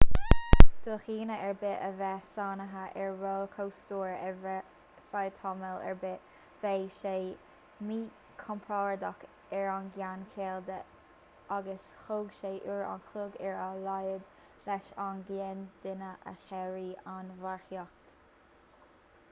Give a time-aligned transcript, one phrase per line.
[0.83, 4.39] do dhuine ar bith a bheith sáinnithe ar rollchóstóir ar
[5.11, 6.31] feadh tamall ar bith
[6.63, 7.11] bheadh sé
[7.89, 9.21] míchompordach
[9.59, 10.77] ar an gceann caol de
[11.59, 14.33] agus thóg sé uair an chloig ar a laghad
[14.71, 18.11] leis an gcéad duine a shaoradh ón mharcaíocht